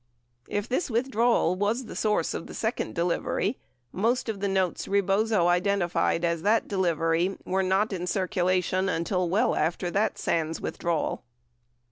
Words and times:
If 0.47 0.67
this 0.67 0.89
withdrawal 0.89 1.55
was 1.55 1.85
the 1.85 1.95
source 1.95 2.33
of 2.33 2.47
the 2.47 2.55
second 2.55 2.95
delivery, 2.95 3.59
most 3.91 4.29
of 4.29 4.39
the 4.39 4.47
notes 4.47 4.87
Rebozo 4.87 5.45
identified 5.47 6.25
as 6.25 6.41
that 6.41 6.67
delivery 6.67 7.37
were 7.45 7.61
not 7.61 7.93
in 7.93 8.07
circulation 8.07 8.89
until 8.89 9.29
well 9.29 9.53
after 9.53 9.91
the 9.91 10.09
Sands 10.15 10.59
withdrawal. 10.59 11.21